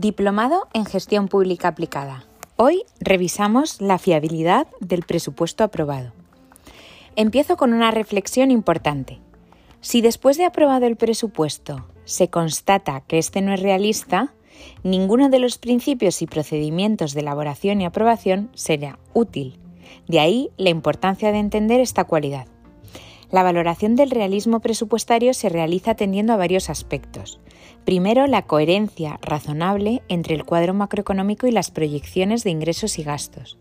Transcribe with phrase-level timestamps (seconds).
[0.00, 2.24] Diplomado en Gestión Pública Aplicada.
[2.54, 6.12] Hoy revisamos la fiabilidad del presupuesto aprobado.
[7.16, 9.18] Empiezo con una reflexión importante.
[9.80, 14.32] Si después de aprobado el presupuesto se constata que este no es realista,
[14.84, 19.58] ninguno de los principios y procedimientos de elaboración y aprobación será útil.
[20.06, 22.46] De ahí la importancia de entender esta cualidad.
[23.30, 27.40] La valoración del realismo presupuestario se realiza atendiendo a varios aspectos.
[27.84, 33.58] Primero, la coherencia razonable entre el cuadro macroeconómico y las proyecciones de ingresos y gastos.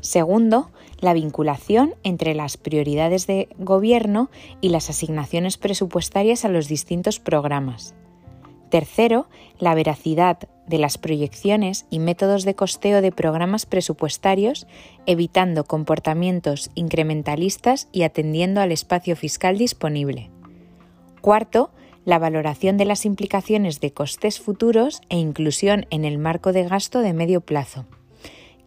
[0.00, 7.18] Segundo, la vinculación entre las prioridades de gobierno y las asignaciones presupuestarias a los distintos
[7.18, 7.94] programas.
[8.70, 14.66] Tercero, la veracidad de las proyecciones y métodos de costeo de programas presupuestarios,
[15.06, 20.30] evitando comportamientos incrementalistas y atendiendo al espacio fiscal disponible.
[21.20, 21.70] Cuarto,
[22.04, 27.00] la valoración de las implicaciones de costes futuros e inclusión en el marco de gasto
[27.00, 27.86] de medio plazo.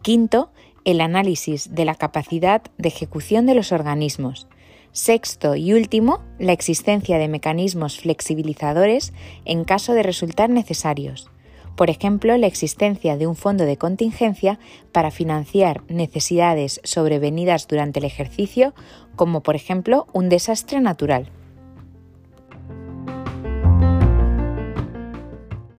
[0.02, 0.50] Quinto,
[0.84, 4.48] el análisis de la capacidad de ejecución de los organismos.
[4.92, 9.14] Sexto y último, la existencia de mecanismos flexibilizadores
[9.46, 11.30] en caso de resultar necesarios.
[11.76, 14.58] Por ejemplo, la existencia de un fondo de contingencia
[14.92, 18.74] para financiar necesidades sobrevenidas durante el ejercicio,
[19.16, 21.30] como por ejemplo un desastre natural.